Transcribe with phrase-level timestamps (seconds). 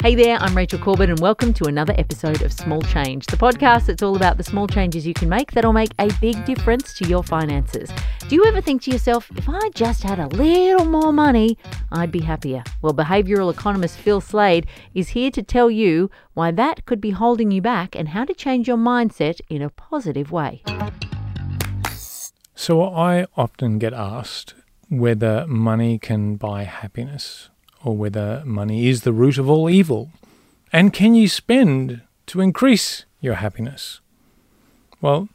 [0.00, 3.86] Hey there, I'm Rachel Corbett, and welcome to another episode of Small Change, the podcast
[3.86, 7.08] that's all about the small changes you can make that'll make a big difference to
[7.08, 7.90] your finances.
[8.28, 11.58] Do you ever think to yourself, if I just had a little more money,
[11.90, 12.62] I'd be happier?
[12.80, 17.50] Well, behavioral economist Phil Slade is here to tell you why that could be holding
[17.50, 20.62] you back and how to change your mindset in a positive way.
[22.54, 24.54] So, I often get asked
[24.88, 27.50] whether money can buy happiness
[27.84, 30.10] or whether money is the root of all evil.
[30.72, 34.00] And can you spend to increase your happiness?
[35.00, 35.28] Well,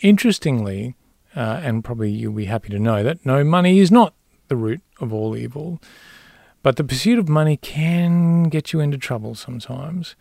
[0.00, 0.94] interestingly,
[1.34, 4.14] uh, and probably you'll be happy to know that no, money is not
[4.48, 5.80] the root of all evil,
[6.62, 10.16] but the pursuit of money can get you into trouble sometimes.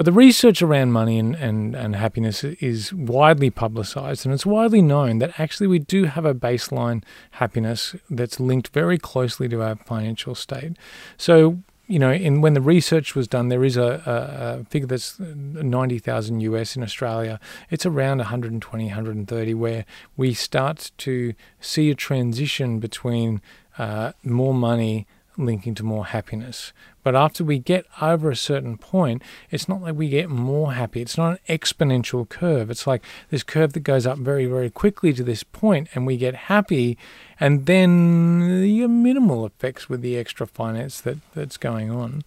[0.00, 4.80] But the research around money and, and, and happiness is widely publicized, and it's widely
[4.80, 9.76] known that actually we do have a baseline happiness that's linked very closely to our
[9.76, 10.78] financial state.
[11.18, 14.86] So, you know, in, when the research was done, there is a, a, a figure
[14.86, 17.38] that's 90,000 US in Australia.
[17.68, 19.84] It's around 120, 130, where
[20.16, 23.42] we start to see a transition between
[23.76, 26.72] uh, more money linking to more happiness.
[27.02, 31.00] But after we get over a certain point, it's not like we get more happy.
[31.00, 32.70] It's not an exponential curve.
[32.70, 36.16] It's like this curve that goes up very, very quickly to this point, and we
[36.16, 36.98] get happy,
[37.38, 42.22] and then the minimal effects with the extra finance that, that's going on.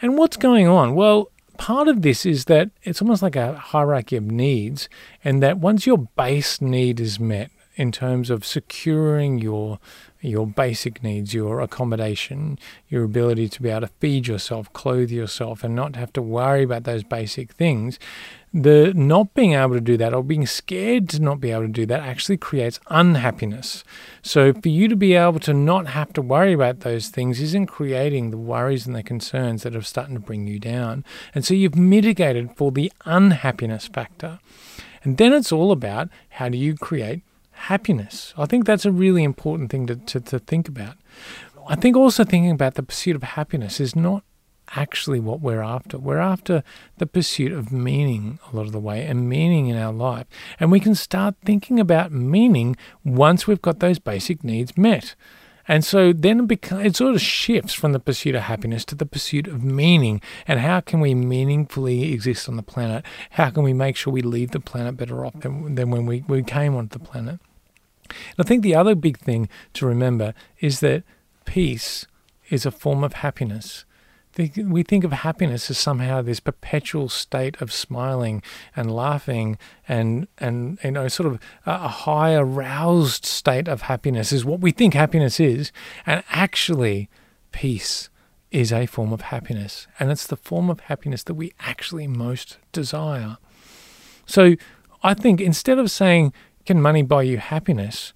[0.00, 0.94] And what's going on?
[0.94, 4.88] Well, part of this is that it's almost like a hierarchy of needs,
[5.22, 9.78] and that once your base need is met, in terms of securing your
[10.20, 15.64] your basic needs, your accommodation, your ability to be able to feed yourself, clothe yourself,
[15.64, 17.98] and not have to worry about those basic things.
[18.52, 21.68] The not being able to do that or being scared to not be able to
[21.68, 23.84] do that actually creates unhappiness.
[24.22, 27.66] So, for you to be able to not have to worry about those things isn't
[27.66, 31.04] creating the worries and the concerns that are starting to bring you down.
[31.32, 34.40] And so, you've mitigated for the unhappiness factor.
[35.04, 37.22] And then it's all about how do you create
[37.60, 38.32] happiness.
[38.38, 40.96] I think that's a really important thing to, to, to think about.
[41.68, 44.24] I think also thinking about the pursuit of happiness is not
[44.76, 45.98] actually what we're after.
[45.98, 46.62] We're after
[46.98, 50.26] the pursuit of meaning a lot of the way and meaning in our life.
[50.58, 55.14] And we can start thinking about meaning once we've got those basic needs met.
[55.68, 58.94] And so then it, becomes, it sort of shifts from the pursuit of happiness to
[58.94, 60.20] the pursuit of meaning.
[60.48, 63.04] And how can we meaningfully exist on the planet?
[63.30, 66.24] How can we make sure we leave the planet better off than, than when we,
[66.26, 67.38] we came onto the planet?
[68.38, 71.04] I think the other big thing to remember is that
[71.44, 72.06] peace
[72.50, 73.84] is a form of happiness.
[74.36, 78.42] We think of happiness as somehow this perpetual state of smiling
[78.76, 84.44] and laughing and and you know sort of a high aroused state of happiness is
[84.44, 85.72] what we think happiness is,
[86.06, 87.10] and actually,
[87.50, 88.08] peace
[88.50, 92.58] is a form of happiness, and it's the form of happiness that we actually most
[92.72, 93.36] desire.
[94.26, 94.54] So,
[95.02, 96.32] I think instead of saying
[96.64, 98.12] can money buy you happiness?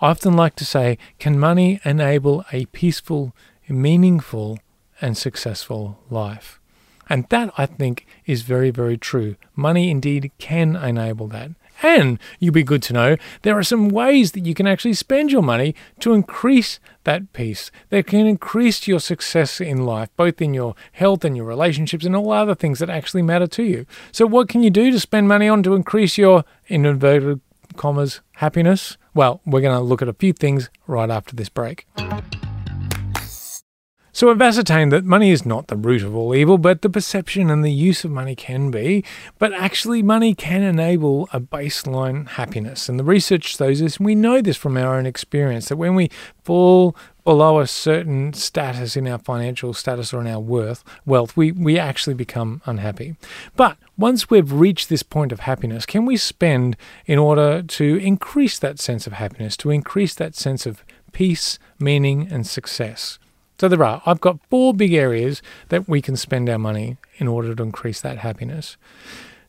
[0.00, 3.34] I often like to say, can money enable a peaceful,
[3.68, 4.58] meaningful,
[5.00, 6.60] and successful life?
[7.08, 9.36] And that, I think, is very, very true.
[9.56, 11.52] Money indeed can enable that.
[11.82, 15.30] And you'll be good to know there are some ways that you can actually spend
[15.30, 17.70] your money to increase that peace.
[17.90, 22.16] That can increase your success in life, both in your health and your relationships and
[22.16, 23.86] all other things that actually matter to you.
[24.10, 27.40] So, what can you do to spend money on to increase your, in inverted
[27.76, 28.96] commas, happiness?
[29.14, 31.86] Well, we're going to look at a few things right after this break.
[34.18, 37.50] So we've ascertained that money is not the root of all evil, but the perception
[37.50, 39.04] and the use of money can be.
[39.38, 42.88] But actually, money can enable a baseline happiness.
[42.88, 45.94] And the research shows this, and we know this from our own experience, that when
[45.94, 46.10] we
[46.42, 51.52] fall below a certain status in our financial status or in our worth, wealth, we,
[51.52, 53.14] we actually become unhappy.
[53.54, 58.58] But once we've reached this point of happiness, can we spend in order to increase
[58.58, 63.20] that sense of happiness, to increase that sense of peace, meaning, and success?
[63.60, 64.02] So there are.
[64.06, 68.00] I've got four big areas that we can spend our money in order to increase
[68.00, 68.76] that happiness.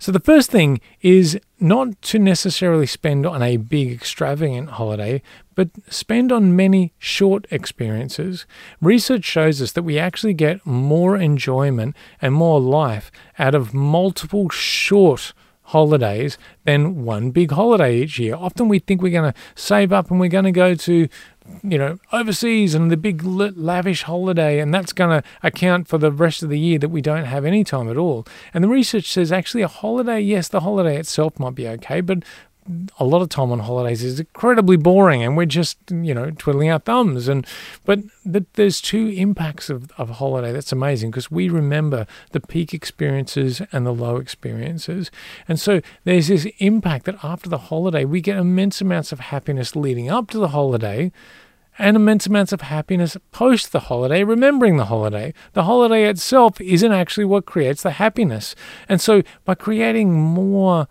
[0.01, 5.21] So the first thing is not to necessarily spend on a big extravagant holiday,
[5.55, 8.45] but spend on many short experiences.
[8.81, 14.47] Research shows us that we actually get more enjoyment and more life out of multiple
[14.49, 15.33] short
[15.63, 18.35] holidays than one big holiday each year.
[18.35, 21.07] Often we think we're going to save up and we're going to go to
[21.63, 26.11] you know, overseas and the big lavish holiday, and that's going to account for the
[26.11, 28.25] rest of the year that we don't have any time at all.
[28.53, 32.23] And the research says actually a holiday, yes, the holiday itself might be okay, but
[32.99, 36.69] a lot of time on holidays is incredibly boring and we're just, you know, twiddling
[36.69, 37.27] our thumbs.
[37.27, 37.45] And
[37.85, 37.99] but
[38.31, 43.61] th- there's two impacts of, of holiday that's amazing because we remember the peak experiences
[43.71, 45.09] and the low experiences.
[45.47, 49.75] And so there's this impact that after the holiday, we get immense amounts of happiness
[49.75, 51.11] leading up to the holiday
[51.79, 55.33] and immense amounts of happiness post the holiday, remembering the holiday.
[55.53, 58.53] The holiday itself isn't actually what creates the happiness.
[58.89, 60.89] And so by creating more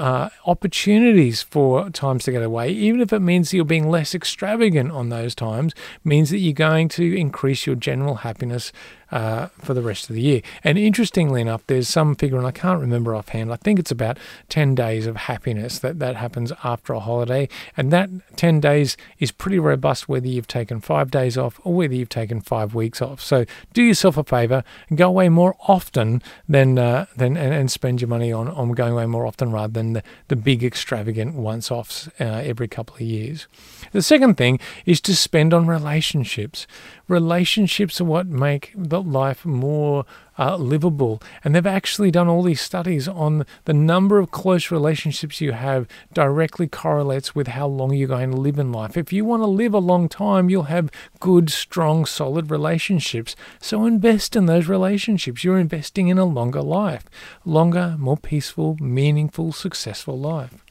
[0.00, 4.90] uh, opportunities for times to get away, even if it means you're being less extravagant
[4.90, 8.72] on those times, means that you're going to increase your general happiness
[9.10, 10.42] uh, for the rest of the year.
[10.64, 14.18] And interestingly enough, there's some figure, and I can't remember offhand, I think it's about
[14.48, 17.48] 10 days of happiness that, that happens after a holiday.
[17.76, 21.94] And that 10 days is pretty robust whether you've taken five days off or whether
[21.94, 23.20] you've taken five weeks off.
[23.20, 27.70] So do yourself a favor and go away more often than, uh, than and, and,
[27.70, 31.34] spend your money on, on going away more often rather than the, the big extravagant
[31.34, 33.46] once offs uh, every couple of years.
[33.92, 36.66] The second thing is to spend on relationships.
[37.08, 40.04] Relationships are what make the life more
[40.38, 41.22] uh, livable.
[41.44, 45.86] And they've actually done all these studies on the number of close relationships you have
[46.12, 48.96] directly correlates with how long you're going to live in life.
[48.96, 53.36] If you want to live a long time, you'll have good, strong, solid relationships.
[53.60, 55.44] So invest in those relationships.
[55.44, 57.04] You're investing in a longer life,
[57.44, 60.64] longer, more peaceful, meaningful, successful life.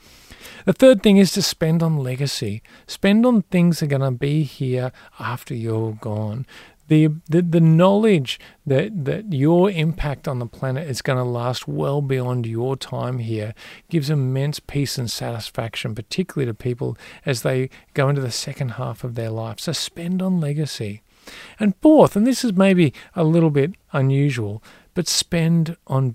[0.65, 2.61] The third thing is to spend on legacy.
[2.87, 6.45] Spend on things that are going to be here after you're gone.
[6.89, 11.67] The, the, the knowledge that, that your impact on the planet is going to last
[11.67, 13.53] well beyond your time here
[13.89, 19.03] gives immense peace and satisfaction, particularly to people as they go into the second half
[19.03, 19.59] of their life.
[19.59, 21.01] So spend on legacy.
[21.59, 24.63] And fourth, and this is maybe a little bit unusual,
[24.93, 26.09] but spend on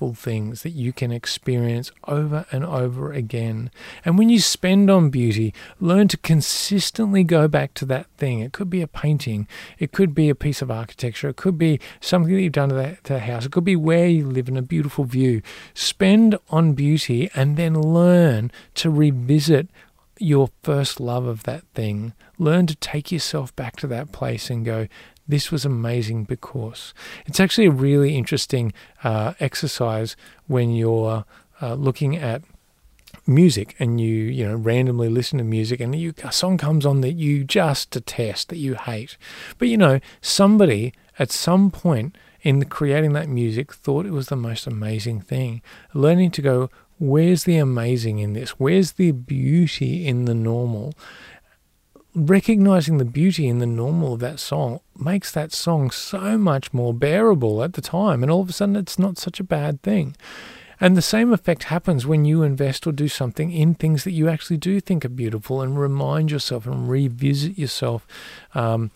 [0.00, 3.70] beautiful things that you can experience over and over again.
[4.02, 8.40] And when you spend on beauty, learn to consistently go back to that thing.
[8.40, 9.46] It could be a painting,
[9.78, 12.74] it could be a piece of architecture, it could be something that you've done to
[12.74, 15.42] the, to the house, it could be where you live in a beautiful view.
[15.74, 19.68] Spend on beauty and then learn to revisit
[20.18, 22.14] your first love of that thing.
[22.38, 24.86] Learn to take yourself back to that place and go,
[25.30, 26.94] this was amazing because
[27.26, 28.72] it's actually a really interesting
[29.04, 30.16] uh, exercise
[30.46, 31.24] when you're
[31.62, 32.42] uh, looking at
[33.26, 37.00] music and you you know randomly listen to music and you, a song comes on
[37.00, 39.16] that you just detest that you hate.
[39.58, 44.36] But you know somebody at some point in creating that music thought it was the
[44.36, 45.60] most amazing thing
[45.92, 48.50] learning to go where's the amazing in this?
[48.60, 50.92] Where's the beauty in the normal
[52.14, 56.92] recognizing the beauty in the normal of that song makes that song so much more
[56.92, 58.22] bearable at the time.
[58.22, 60.16] And all of a sudden, it's not such a bad thing.
[60.80, 64.30] And the same effect happens when you invest or do something in things that you
[64.30, 68.06] actually do think are beautiful and remind yourself and revisit yourself
[68.54, 68.90] um,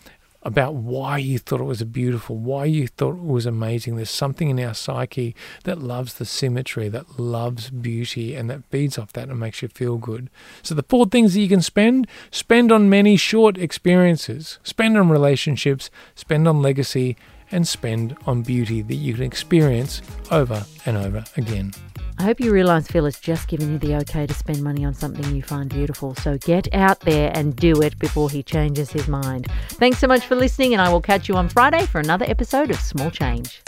[0.45, 3.95] about why you thought it was beautiful, why you thought it was amazing.
[3.95, 8.99] There's something in our psyche that loves the symmetry, that loves beauty, and that feeds
[8.99, 10.29] off that and makes you feel good.
[10.61, 15.09] So, the four things that you can spend spend on many short experiences, spend on
[15.09, 17.17] relationships, spend on legacy,
[17.51, 21.73] and spend on beauty that you can experience over and over again.
[22.17, 24.93] I hope you realise Phil has just given you the okay to spend money on
[24.93, 26.15] something you find beautiful.
[26.15, 29.47] So get out there and do it before he changes his mind.
[29.69, 32.71] Thanks so much for listening, and I will catch you on Friday for another episode
[32.71, 33.61] of Small Change.